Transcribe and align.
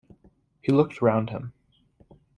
He 0.63 0.71
looked 0.71 0.99
round 0.99 1.29
him. 1.29 1.53